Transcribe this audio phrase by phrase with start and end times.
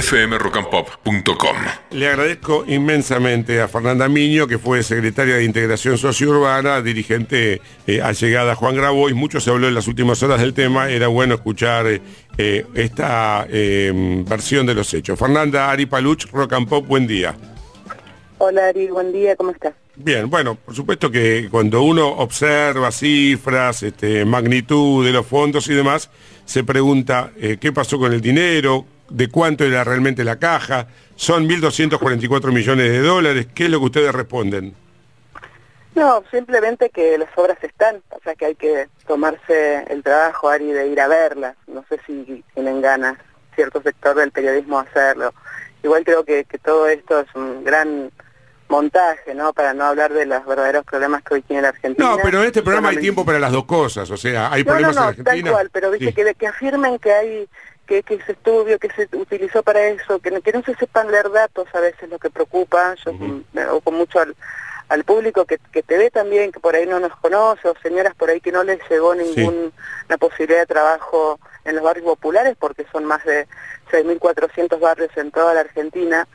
[0.00, 1.56] fmrockandpop.com.
[1.90, 8.52] Le agradezco inmensamente a Fernanda Miño, que fue secretaria de Integración Sociourbana, dirigente eh, allegada
[8.52, 9.14] a Juan Grabois.
[9.14, 12.00] Mucho se habló en las últimas horas del tema, era bueno escuchar eh,
[12.38, 13.92] eh, esta eh,
[14.26, 15.18] versión de los hechos.
[15.18, 17.36] Fernanda Ari Paluch, Rock and Pop, buen día.
[18.38, 19.74] Hola Ari, buen día, ¿cómo estás?
[19.94, 25.74] Bien, bueno, por supuesto que cuando uno observa cifras, este, magnitud de los fondos y
[25.74, 26.08] demás,
[26.46, 31.48] se pregunta eh, qué pasó con el dinero, de cuánto era realmente la caja, son
[31.48, 34.74] 1.244 millones de dólares, ¿qué es lo que ustedes responden?
[35.94, 40.72] No, simplemente que las obras están, o sea que hay que tomarse el trabajo, Ari,
[40.72, 41.54] de ir a verlas.
[41.66, 43.18] No sé si tienen ganas
[43.54, 45.34] cierto sector del periodismo hacerlo.
[45.82, 48.10] Igual creo que, que todo esto es un gran
[48.72, 49.52] montaje, ¿no?
[49.52, 52.08] Para no hablar de los verdaderos problemas que hoy tiene la Argentina.
[52.08, 54.70] No, pero en este programa hay tiempo para las dos cosas, o sea, hay No,
[54.72, 55.42] no, problemas no, en Argentina.
[55.44, 56.12] tal cual, pero viste Sí.
[56.14, 57.48] que, que afirmen que hay
[57.86, 61.10] que, que ese estudio que se utilizó para eso, que no, que no se sepan
[61.10, 63.44] leer datos a veces lo que preocupa, yo Ujú.
[63.52, 64.34] me ocupo mucho al,
[64.88, 68.14] al público que, que te ve también, que por ahí no nos conoce, o señoras
[68.14, 69.70] por ahí que no les llegó ninguna
[70.18, 73.46] posibilidad de trabajo en los barrios populares, porque son más de
[73.90, 76.26] 6.400 barrios en toda la Argentina,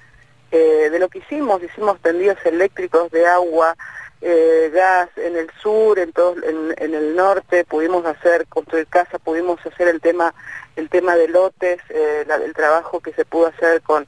[0.51, 3.75] eh, de lo que hicimos, hicimos tendidos eléctricos de agua,
[4.21, 9.21] eh, gas en el sur, en, todo, en, en el norte, pudimos hacer, construir casas,
[9.23, 10.33] pudimos hacer el tema,
[10.75, 14.07] el tema de lotes, eh, la- el trabajo que se pudo hacer con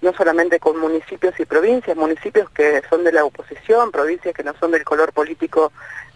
[0.00, 4.54] no solamente con municipios y provincias, municipios que son de la oposición, provincias que no
[4.60, 5.72] son del color político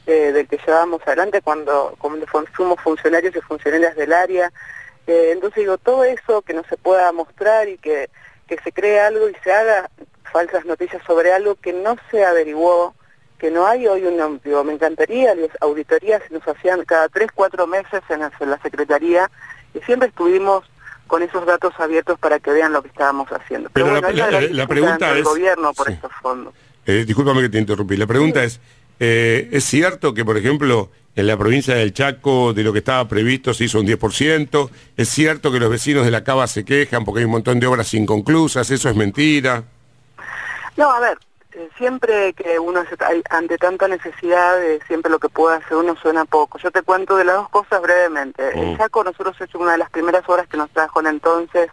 [0.06, 4.52] eh, del que llevábamos adelante cuando, cuando fu- fuimos funcionarios y funcionarias del área.
[5.08, 8.08] Eh, entonces digo, todo eso que no se pueda mostrar y que,
[8.56, 9.88] que se cree algo y se haga
[10.30, 12.94] falsas noticias sobre algo que no se averiguó,
[13.38, 17.66] que no hay hoy una, digo, me encantaría, las auditorías nos hacían cada tres, cuatro
[17.66, 19.30] meses en la, Secretaría
[19.74, 20.64] y siempre estuvimos
[21.06, 23.70] con esos datos abiertos para que vean lo que estábamos haciendo.
[23.72, 25.94] Pero la- bueno, la- pregunta es- gobierno por sí.
[25.94, 26.52] estos fondos.
[26.84, 27.96] Eh, discúlpame que te interrumpí.
[27.96, 28.60] La pregunta es,
[29.00, 33.06] eh, ¿es cierto que, por ejemplo, en la provincia del Chaco de lo que estaba
[33.06, 34.70] previsto se hizo un 10%?
[34.96, 37.66] ¿Es cierto que los vecinos de la Cava se quejan porque hay un montón de
[37.66, 38.70] obras inconclusas?
[38.70, 39.64] ¿Eso es mentira?
[40.76, 41.18] No, a ver,
[41.52, 45.76] eh, siempre que uno se, hay- ante tanta necesidad, eh, siempre lo que puede hacer
[45.76, 46.58] uno suena poco.
[46.58, 48.42] Yo te cuento de las dos cosas brevemente.
[48.54, 48.58] Mm.
[48.58, 51.68] En Chaco nosotros hemos hecho una de las primeras obras que nos trajo el entonces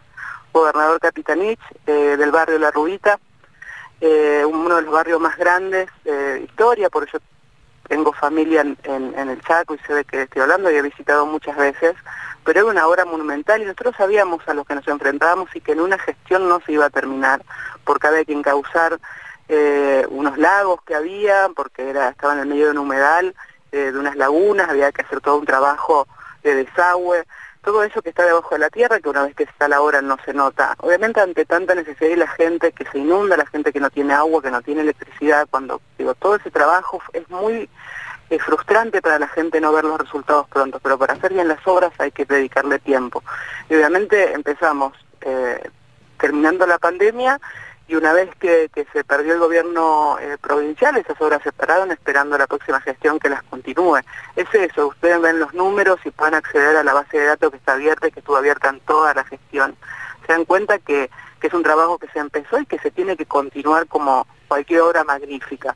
[0.52, 3.18] gobernador Capitanich, eh, del barrio La Rubita,
[4.02, 7.18] eh, uno de los barrios más grandes de historia, porque yo
[7.90, 10.82] tengo familia en, en- en el Chaco y sé de qué estoy hablando y he
[10.82, 11.94] visitado muchas veces,
[12.44, 15.72] pero era una obra monumental y nosotros sabíamos a lo que nos enfrentábamos y que
[15.72, 17.42] en una gestión no se iba a terminar,
[17.84, 19.00] porque había que encauzar
[19.48, 23.34] eh, unos lagos que había, porque era estaba en el medio de un humedal,
[23.72, 26.06] eh, de unas lagunas, había que hacer todo un trabajo
[26.44, 27.24] de desagüe,
[27.62, 30.00] todo eso que está debajo de la tierra, que una vez que está la obra
[30.02, 30.74] no se nota.
[30.78, 34.14] Obviamente ante tanta necesidad y la gente que se inunda, la gente que no tiene
[34.14, 37.68] agua, que no tiene electricidad, cuando digo, todo ese trabajo es muy
[38.30, 41.66] eh, frustrante para la gente no ver los resultados pronto, pero para hacer bien las
[41.66, 43.22] obras hay que dedicarle tiempo.
[43.68, 45.60] Y obviamente empezamos eh,
[46.18, 47.40] terminando la pandemia
[47.90, 51.90] y una vez que, que se perdió el gobierno eh, provincial, esas obras se pararon
[51.90, 53.98] esperando la próxima gestión que las continúe.
[54.36, 57.56] Es eso, ustedes ven los números y pueden acceder a la base de datos que
[57.56, 59.74] está abierta y que estuvo abierta en toda la gestión.
[60.24, 63.16] Se dan cuenta que, que es un trabajo que se empezó y que se tiene
[63.16, 65.74] que continuar como cualquier obra magnífica.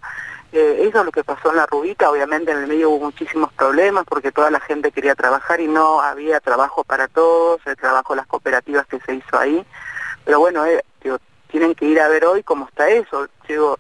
[0.53, 3.53] Eh, eso es lo que pasó en la Rubita, obviamente en el medio hubo muchísimos
[3.55, 8.13] problemas porque toda la gente quería trabajar y no había trabajo para todos, el trabajo
[8.13, 9.67] de las cooperativas que se hizo ahí.
[10.25, 10.85] Pero bueno, eh,
[11.49, 13.29] tienen que ir a ver hoy cómo está eso.
[13.49, 13.79] Digo,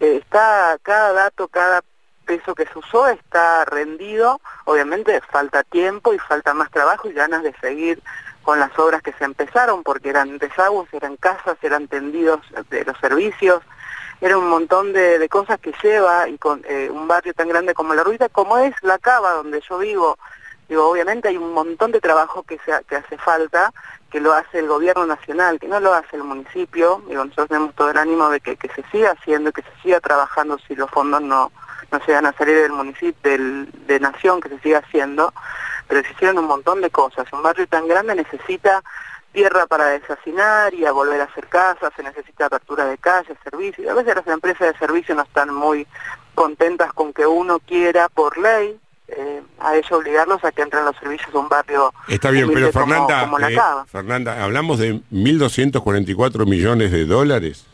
[0.00, 1.82] eh, está cada dato, cada
[2.24, 7.42] peso que se usó está rendido, obviamente falta tiempo y falta más trabajo y ganas
[7.42, 8.02] de seguir
[8.42, 12.40] con las obras que se empezaron, porque eran desagües, eran casas, eran tendidos
[12.70, 13.62] de los servicios,
[14.20, 17.94] era un montón de, cosas que lleva y con eh, un barrio tan grande como
[17.94, 20.18] La Ruita, como es La Cava, donde yo vivo,
[20.68, 23.72] digo, obviamente hay un montón de trabajo que, se, que hace falta,
[24.12, 27.74] que lo hace el gobierno nacional, que no lo hace el municipio, digo, nosotros tenemos
[27.74, 31.22] todo el ánimo de que, se siga haciendo, que se siga trabajando si los fondos
[31.22, 31.50] no,
[31.90, 35.32] no llegan a salir del municipio, del, de nación, que se siga haciendo,
[35.88, 37.26] pero se hicieron un montón de cosas.
[37.32, 38.82] Un barrio tan grande necesita
[39.32, 43.88] tierra para desasinar y a volver a hacer casas, se necesita apertura de calles, servicios.
[43.88, 45.86] A veces las empresas de servicio no están muy
[46.34, 48.78] contentas con que uno quiera por ley
[49.16, 52.70] eh, a ellos obligarlos a que entren los servicios a un barrio Está bien, pero
[52.72, 53.60] como- Fernanda, como La eh.
[53.90, 57.66] Fernanda, hablamos de 1.244 millones de dólares.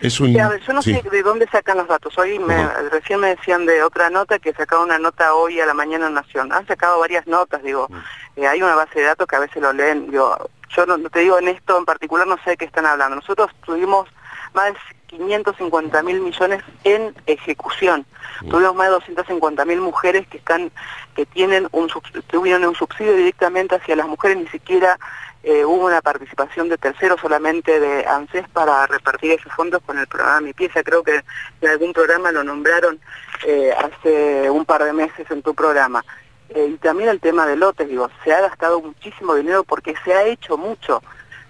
[0.00, 0.32] Es un...
[0.32, 0.92] Sí, a ver, yo no sí.
[0.94, 2.16] sé de dónde sacan los datos.
[2.18, 5.72] Hoy me, recién me decían de otra nota que sacaron una nota hoy a la
[5.72, 6.52] mañana en Nación.
[6.52, 7.86] Han sacado varias notas, digo.
[7.88, 8.40] Mm.
[8.40, 10.10] eh, hay una base de datos que a veces lo leen.
[10.10, 13.16] Digo, yo no, te digo en esto en particular, no sé de qué están hablando.
[13.16, 14.08] Nosotros tuvimos
[14.54, 14.78] más de
[15.08, 18.06] 550 mil millones en ejecución.
[18.48, 20.70] Tuvimos más de 250 mil mujeres que están,
[21.14, 21.90] que tienen un,
[22.26, 24.98] tuvieron un subsidio directamente hacia las mujeres, ni siquiera
[25.46, 30.06] eh, hubo una participación de terceros solamente de ANSES para repartir esos fondos con el
[30.06, 30.82] programa Mi Pieza.
[30.82, 31.22] Creo que
[31.60, 32.98] en algún programa lo nombraron
[33.46, 36.02] eh, hace un par de meses en tu programa.
[36.48, 40.14] Eh, y también el tema de lotes, digo, se ha gastado muchísimo dinero porque se
[40.14, 41.02] ha hecho mucho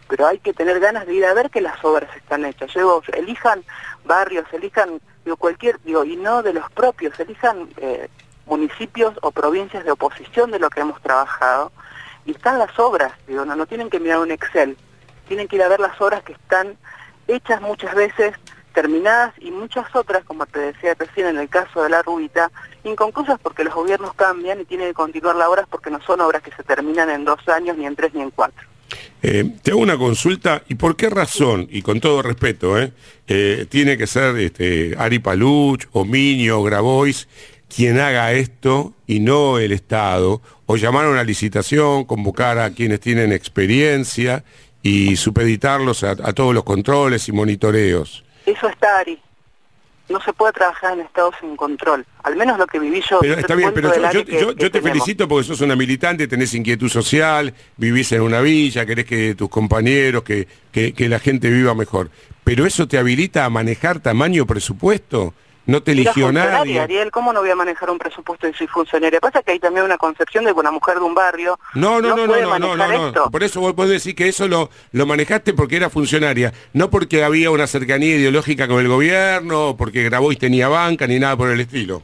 [0.09, 2.73] pero hay que tener ganas de ir a ver que las obras están hechas.
[2.75, 3.65] Digo, elijan
[4.05, 8.09] barrios, elijan digo, cualquier, digo, y no de los propios, elijan eh,
[8.47, 11.73] municipios o provincias de oposición de lo que hemos trabajado,
[12.27, 14.77] y están las obras, digo, no, no tienen que mirar un Excel,
[15.29, 16.77] tienen que ir a ver las obras que están
[17.27, 18.35] hechas muchas veces,
[18.75, 22.51] terminadas, y muchas otras, como te decía recién en el caso de la Rubita,
[22.83, 26.43] inconclusas porque los gobiernos cambian y tienen que continuar las obras porque no son obras
[26.43, 28.67] que se terminan en dos años, ni en tres, ni en cuatro.
[29.23, 32.93] Eh, te hago una consulta, ¿y por qué razón, y con todo respeto, eh,
[33.27, 37.27] eh, tiene que ser este, Ari Paluch, o Miño, o Grabois,
[37.75, 40.43] quien haga esto y no el Estado?
[40.67, 44.45] O llamar a una licitación, convocar a quienes tienen experiencia
[44.83, 48.25] y supeditarlos a, a todos los controles y monitoreos.
[48.45, 49.19] Eso está, Ari
[50.09, 52.05] no se puede trabajar en Estado sin control.
[52.23, 53.21] Al menos lo que viví yo.
[53.21, 58.13] Pero está bien, pero yo, te felicito porque sos una militante, tenés inquietud social, vivís
[58.13, 62.11] en una villa, querés que tus compañeros, que, que la gente viva mejor.
[62.45, 65.35] Pero eso te habilita a manejar tamaño presupuesto.
[65.67, 66.81] No te eligió nadie.
[66.81, 69.21] Ariel, ¿cómo no voy a manejar un presupuesto y soy funcionaria?
[69.21, 72.17] Pasa que hay también una concepción de que una mujer de un barrio no, no,
[72.17, 73.31] no, no, no, no, no, no.
[73.31, 77.25] Por eso vos podés decir que eso lo, lo manejaste porque era funcionaria, no porque
[77.25, 81.61] había una cercanía ideológica con el gobierno, porque Grabois tenía banca, ni nada por el
[81.61, 82.03] estilo.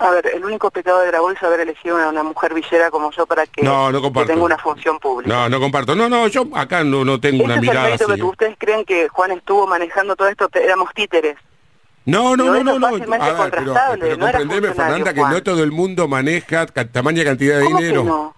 [0.00, 3.10] A ver, el único pecado de Grabois es haber elegido a una mujer villera como
[3.10, 3.90] yo para que, no,
[4.24, 5.32] tenga una función pública.
[5.32, 5.96] No, no comparto.
[5.96, 8.04] No, no, yo acá no, no tengo una mirada el así.
[8.04, 11.36] que ustedes creen que Juan estuvo manejando todo esto, éramos títeres.
[12.08, 12.86] No, no, no, no, no.
[13.20, 18.02] Ah, pero, pero comprendeme, Fernanda, que no todo el mundo maneja tamaña cantidad de dinero.
[18.02, 18.34] no?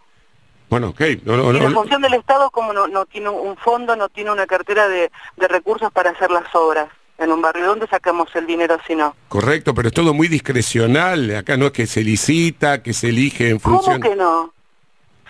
[0.69, 1.01] Bueno, ok.
[1.25, 4.33] No, no, y la función del Estado, como no, no tiene un fondo, no tiene
[4.33, 6.89] una cartera de, de recursos para hacer las obras
[7.19, 7.67] en un barrio.
[7.67, 9.15] ¿Dónde sacamos el dinero si no?
[9.29, 11.37] Correcto, pero es todo muy discrecional.
[11.37, 14.01] Acá no es que se licita, que se elige en función...
[14.01, 14.53] ¿Cómo que no?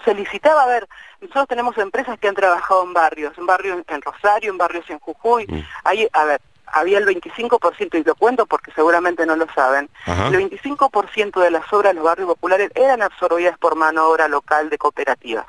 [0.02, 0.88] Se licitaba, a ver,
[1.20, 4.98] nosotros tenemos empresas que han trabajado en barrios, en barrios en Rosario, en barrios en
[4.98, 5.46] Jujuy.
[5.46, 5.60] Mm.
[5.84, 6.40] Hay, a ver,
[6.72, 11.72] había el 25%, y lo cuento porque seguramente no lo saben, el 25% de las
[11.72, 15.46] obras de los barrios populares eran absorbidas por mano obra local de cooperativas.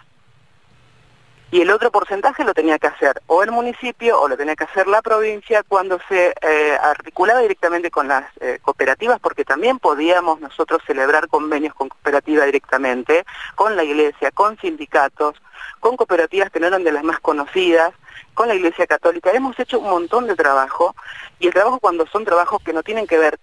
[1.53, 4.63] Y el otro porcentaje lo tenía que hacer o el municipio o lo tenía que
[4.63, 10.39] hacer la provincia cuando se eh, articulaba directamente con las eh, cooperativas, porque también podíamos
[10.39, 13.25] nosotros celebrar convenios con cooperativas directamente,
[13.55, 15.41] con la iglesia, con sindicatos,
[15.81, 17.91] con cooperativas que no eran de las más conocidas,
[18.33, 19.31] con la Iglesia Católica.
[19.31, 20.95] Hemos hecho un montón de trabajo
[21.39, 23.39] y el trabajo cuando son trabajos que no tienen que ver,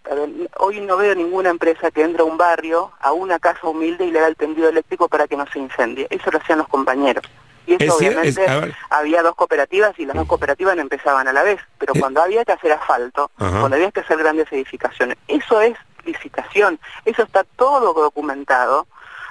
[0.59, 4.11] hoy no veo ninguna empresa que entre a un barrio, a una casa humilde y
[4.11, 6.07] le da el tendido eléctrico para que no se incendie.
[6.11, 7.25] Eso lo hacían los compañeros.
[7.67, 8.47] Y eso obviamente
[8.89, 12.01] había dos cooperativas y las dos cooperativas no empezaban a la vez, pero eh.
[12.01, 15.77] cuando había que hacer asfalto, cuando había que hacer grandes edificaciones, eso es
[16.07, 18.87] licitación, eso está todo documentado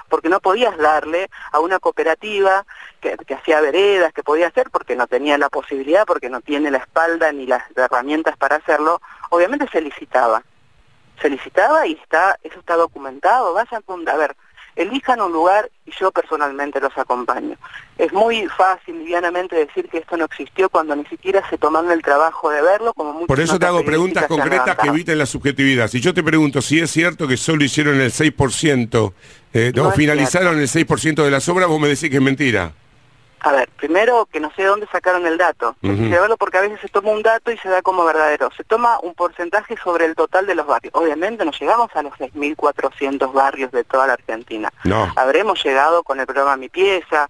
[0.08, 2.64] porque no podías darle a una cooperativa
[3.00, 6.78] que, hacía veredas, que podía hacer, porque no tenía la posibilidad, porque no tiene la
[6.78, 10.42] espalda ni las herramientas para hacerlo, obviamente se licitaba.
[11.20, 14.36] Se licitaba y está, eso está documentado, vayan a ver,
[14.78, 17.56] elijan un lugar y yo personalmente los acompaño.
[17.98, 22.00] Es muy fácil, livianamente, decir que esto no existió cuando ni siquiera se tomaron el
[22.00, 25.88] trabajo de verlo, como Por eso te hago preguntas concretas que eviten la subjetividad.
[25.88, 29.12] Si yo te pregunto si es cierto que solo hicieron el 6%,
[29.52, 32.72] eh, no, finalizaron el 6% de las obras, vos me decís que es mentira.
[33.40, 35.76] A ver, primero que no sé de dónde sacaron el dato.
[35.82, 38.50] Uh porque a veces se toma un dato y se da como verdadero.
[38.56, 40.94] Se toma un porcentaje sobre el total de los barrios.
[40.94, 44.72] Obviamente no llegamos a los 6.400 barrios de toda la Argentina.
[44.84, 45.12] No.
[45.16, 47.28] Habremos llegado con el programa Mi Pieza,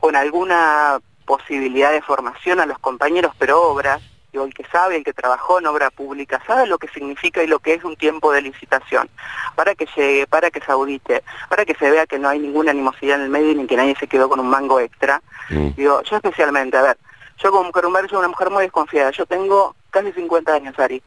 [0.00, 4.02] con alguna posibilidad de formación a los compañeros, pero obras
[4.42, 7.60] el que sabe, el que trabajó en obra pública, sabe lo que significa y lo
[7.60, 9.08] que es un tiempo de licitación,
[9.54, 12.72] para que llegue, para que se audite, para que se vea que no hay ninguna
[12.72, 15.22] animosidad en el medio ni que nadie se quedó con un mango extra.
[15.50, 15.68] Mm.
[15.76, 16.98] Digo, yo especialmente, a ver,
[17.38, 21.02] yo como mujer soy una mujer muy desconfiada, yo tengo casi 50 años, Ari.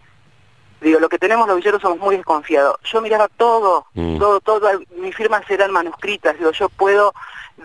[0.81, 2.75] Digo, lo que tenemos los villeros somos muy desconfiados.
[2.84, 4.19] Yo miraba todo, Mm.
[4.19, 6.38] todo, todo, mis firmas eran manuscritas.
[6.38, 7.13] Digo, yo puedo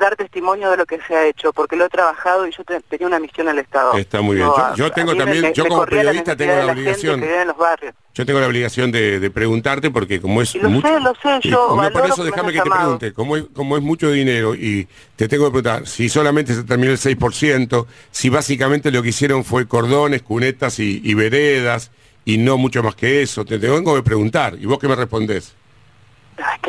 [0.01, 2.81] dar testimonio de lo que se ha hecho, porque lo he trabajado y yo te-
[2.81, 3.93] tenía una misión al Estado.
[3.99, 4.49] Está muy bien.
[4.49, 7.21] No, Yo- a- yo a tengo también- me- yo me como periodista tengo la obligación.
[7.21, 7.95] que vive en los barrios.
[8.15, 11.49] Yo tengo la obligación de, de preguntarte porque como es Y lo sé, lo sé,
[11.49, 14.89] yo no, por eso déjame que te pregunte, como es, como es mucho dinero y
[15.17, 19.45] te tengo que preguntar, si solamente se terminó el 6%, si básicamente lo que hicieron
[19.45, 21.91] fue cordones, cunetas y, y veredas
[22.25, 25.55] y no mucho más que eso, te tengo que preguntar y vos qué me respondés.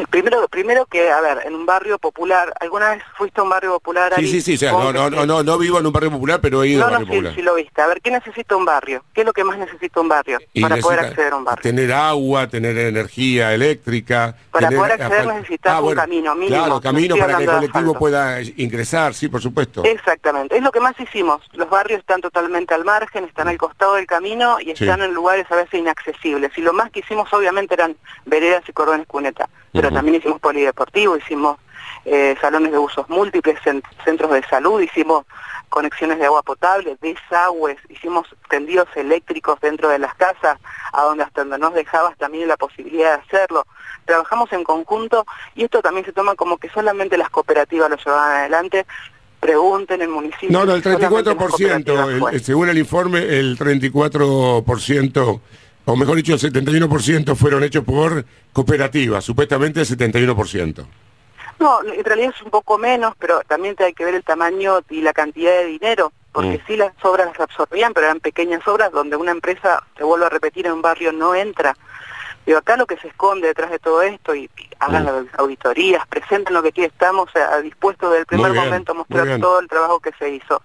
[0.10, 3.74] Primero, primero que, a ver, en un barrio popular, ¿alguna vez fuiste a un barrio
[3.74, 4.14] popular?
[4.16, 6.40] Sí, sí, sí, o sea, no, no, no, no, no vivo en un barrio popular,
[6.42, 7.36] pero he ido a no, barrio sí, popular.
[7.36, 7.82] sí lo viste.
[7.82, 9.04] A ver, ¿qué necesita un barrio?
[9.14, 11.62] ¿Qué es lo que más necesita un barrio para poder acceder a un barrio?
[11.62, 14.36] Tener agua, tener energía eléctrica.
[14.50, 18.42] Para poder acceder necesitas un camino mínimo, Claro, no camino para que el colectivo pueda
[18.42, 19.84] ingresar, sí, por supuesto.
[19.84, 21.42] Exactamente, es lo que más hicimos.
[21.54, 25.46] Los barrios están totalmente al margen, están al costado del camino y están en lugares
[25.52, 26.52] a veces inaccesibles.
[26.58, 27.96] Y lo más que hicimos obviamente eran
[28.26, 29.50] veredas y cordones cuneta,
[29.84, 31.58] pero también hicimos polideportivo, hicimos
[32.06, 35.26] eh, salones de usos múltiples, cen- centros de salud, hicimos
[35.70, 40.58] conexiones de agua potable, desagües, hicimos tendidos eléctricos dentro de las casas,
[40.94, 43.66] a donde hasta donde nos dejabas también la posibilidad de hacerlo.
[44.06, 45.26] Trabajamos en conjunto
[45.56, 48.86] y esto también se toma como que solamente las cooperativas lo llevaban adelante.
[49.40, 50.52] Pregunten en el municipio.
[50.52, 52.32] No, no, el si solamente las 34%, cooperativas el- fue.
[52.34, 55.42] el- según el informe, el 34%,
[55.86, 60.86] o mejor dicho, el 71% fueron hechos por cooperativas, supuestamente el 71%.
[61.60, 65.02] No, en realidad es un poco menos, pero también hay que ver el tamaño y
[65.02, 66.68] la cantidad de dinero, porque Mm.
[66.68, 70.30] sí las obras las absorbían, pero eran pequeñas obras donde una empresa, te vuelvo a
[70.30, 71.76] repetir, en un barrio no entra.
[72.46, 75.06] Digo, acá lo que se esconde detrás de todo esto, y, y hagan Mm.
[75.06, 78.96] las auditorías, presenten lo que aquí estamos a, dispuestos del primer Muy bien, momento a
[78.96, 80.62] mostrar todo el trabajo que se hizo.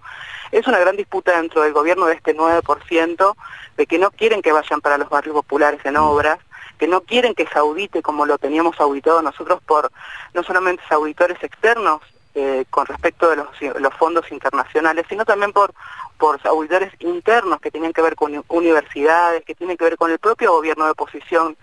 [0.51, 3.35] Es una gran disputa dentro del gobierno de este 9%,
[3.77, 6.39] de que no quieren que vayan para los barrios populares en obras,
[6.77, 9.91] que no quieren que se audite como lo teníamos auditado nosotros por
[10.33, 12.01] no solamente auditores externos
[12.35, 13.47] eh, con respecto de los,
[13.79, 15.73] los fondos internacionales, sino también por,
[16.17, 20.19] por auditores internos que tienen que ver con universidades, que tienen que ver con el
[20.19, 21.57] propio gobierno de oposición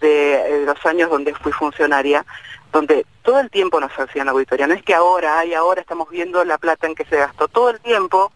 [0.00, 2.24] de, eh, los años donde fui funcionaria,
[2.72, 4.66] donde todo el tiempo nos hacían auditoría.
[4.66, 7.48] No es que ahora, ay, ahora estamos viendo la plata en que se gastó.
[7.48, 8.32] Todo el tiempo,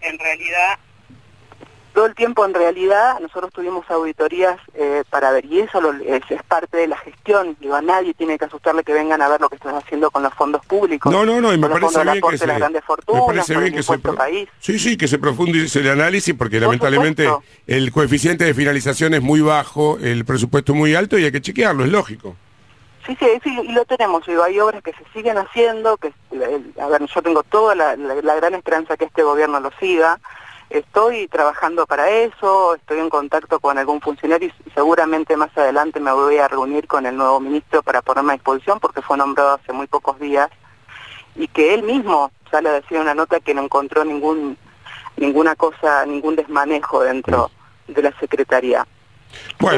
[0.00, 0.78] en realidad,
[1.92, 6.22] todo el tiempo en realidad nosotros tuvimos auditorías eh, para ver, y eso lo- es,
[6.28, 7.56] es parte de la gestión.
[7.60, 10.24] Digo, a nadie tiene que asustarle que vengan a ver lo que están haciendo con
[10.24, 11.12] los fondos públicos.
[11.12, 13.78] No, no, no, y me parece bien que se, me fortunas, parece con bien el
[13.78, 14.48] que se, impuesto pro- país.
[14.58, 17.52] sí, sí, que se profundice el análisis porque Por lamentablemente supuesto.
[17.68, 21.40] el coeficiente de finalización es muy bajo, el presupuesto es muy alto y hay que
[21.42, 22.34] chequearlo, es lógico.
[23.06, 24.26] Sí, sí, sí, y lo tenemos.
[24.26, 27.96] Digo, hay obras que se siguen haciendo, que, el- a ver, yo tengo toda la,
[27.96, 30.18] la- la gran esperanza que este gobierno lo siga.
[30.70, 36.10] Estoy trabajando para eso, estoy en contacto con algún funcionario y seguramente más adelante me
[36.10, 39.72] voy a reunir con el nuevo ministro para ponerme a disposición porque fue nombrado hace
[39.74, 40.48] muy pocos días
[41.36, 44.56] y que él mismo sale a decir en una nota que no encontró ningún
[45.16, 47.50] ninguna cosa, ningún desmanejo dentro
[47.86, 48.84] de la Secretaría.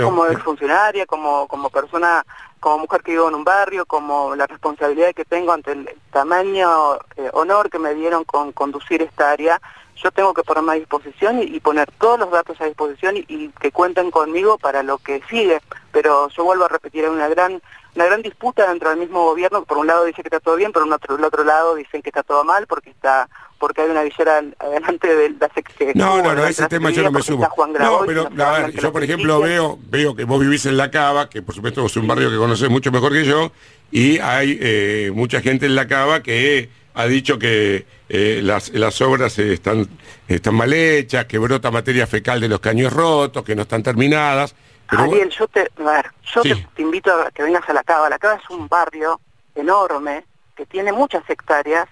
[0.01, 2.25] Yo como ex funcionaria, como, como persona,
[2.67, 6.97] como mujer que vivo en un barrio, como la responsabilidad que tengo ante el tamaño
[7.15, 9.63] eh, honor que me dieron con conducir esta área,
[10.03, 13.25] yo tengo que ponerme a disposición y, y poner todos los datos a disposición y,
[13.29, 15.61] y que cuenten conmigo para lo que sigue.
[15.93, 17.61] Pero yo vuelvo a repetir, hay una gran
[17.97, 20.71] una gran disputa dentro del mismo gobierno, por un lado dice que está todo bien,
[20.71, 23.89] por un otro, el otro lado dicen que está todo mal porque está porque hay
[23.89, 25.95] una villera adelante de la secretaría.
[25.95, 27.49] No, no, no, ese tema yo no me sumo.
[27.79, 31.31] No, pero a ver, yo por ejemplo veo veo que vos vivís en La Cava,
[31.31, 33.51] que por supuesto es un barrio que conoces mucho mejor que yo,
[33.91, 39.01] y hay eh, mucha gente en La Cava que ha dicho que eh, las, las
[39.03, 39.87] obras eh, están,
[40.27, 44.55] están mal hechas, que brota materia fecal de los caños rotos, que no están terminadas.
[44.89, 46.55] Pero Ariel, yo te, a ver, yo Sí.
[46.55, 48.09] te, te invito a que vengas a La Cava.
[48.09, 49.21] La Cava es un barrio
[49.55, 50.25] enorme
[50.55, 51.87] que tiene muchas hectáreas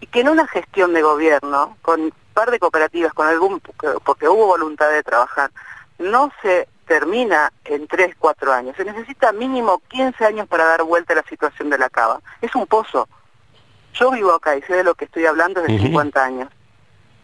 [0.00, 3.60] y que en una gestión de gobierno, con un par de cooperativas, con algún,
[4.04, 5.50] porque hubo voluntad de trabajar,
[5.98, 8.74] no se termina en 3, 4 años.
[8.76, 12.20] Se necesita mínimo 15 años para dar vuelta a la situación de la cava.
[12.40, 13.06] Es un pozo.
[13.94, 15.86] Yo vivo acá y sé de lo que estoy hablando desde Ujú.
[15.86, 16.48] 50 años.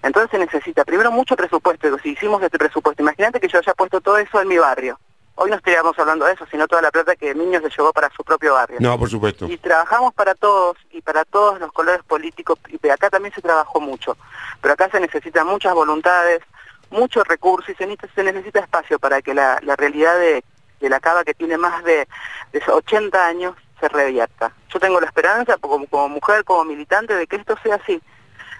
[0.03, 1.99] Entonces se necesita primero mucho presupuesto.
[1.99, 4.99] Si hicimos este presupuesto, imagínate que yo haya puesto todo eso en mi barrio.
[5.39, 8.09] Hoy no estaríamos hablando de eso, sino toda la plata que Niños se llevó para
[8.11, 9.47] su propio barrio No, por supuesto.
[9.47, 13.79] y trabajamos para todos y para todos los colores políticos y acá también se trabajó
[13.81, 14.17] mucho
[14.63, 16.41] pero acá se necesitan muchas voluntades
[16.89, 20.43] muchos recursos y se necesita, se necesita espacio para que la, la realidad de,
[20.81, 22.09] de la cava que tiene más de,
[22.53, 27.27] de 80 años se revierta yo tengo la esperanza como, como mujer como militante de
[27.27, 28.03] que esto sea así.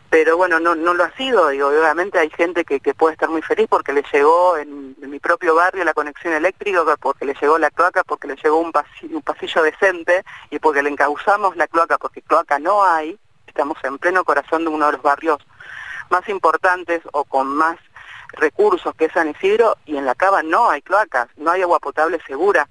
[0.09, 3.29] Pero bueno, no, no lo ha sido, y obviamente hay gente que, que puede estar
[3.29, 7.59] muy feliz porque le llegó en, mi propio barrio la conexión eléctrica, porque le llegó
[7.59, 11.67] la cloaca, porque le llegó un pasillo, un pasillo decente y porque le encauzamos la
[11.67, 15.39] cloaca, porque cloaca no hay, estamos en pleno corazón de uno de los barrios
[16.09, 17.77] más importantes o con más
[18.33, 21.81] recursos que es San Isidro y en la cava no hay cloacas, no hay agua
[21.81, 22.69] potable segura.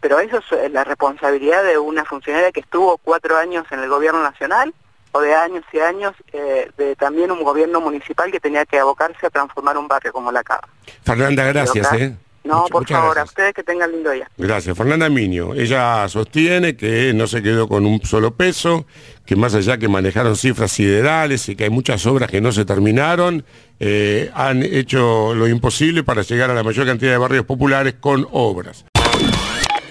[0.00, 3.88] Pero eso es eh, la responsabilidad de una funcionaria que estuvo cuatro años en el
[3.88, 4.72] gobierno nacional
[5.12, 9.26] o de años y años eh, de también un gobierno municipal que tenía que abocarse
[9.26, 10.68] a transformar un barrio como la Cava.
[11.02, 11.92] Fernanda, gracias.
[11.94, 12.14] ¿eh?
[12.44, 14.30] No, por favor, a ustedes que tengan lindo día.
[14.38, 14.76] Gracias.
[14.76, 18.86] Fernanda Miño, ella sostiene que no se quedó con un solo peso,
[19.26, 22.64] que más allá que manejaron cifras siderales y que hay muchas obras que no se
[22.64, 23.44] terminaron,
[23.80, 28.26] eh, han hecho lo imposible para llegar a la mayor cantidad de barrios populares con
[28.30, 28.86] obras.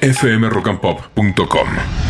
[0.02, 2.07] fmrockandpop.com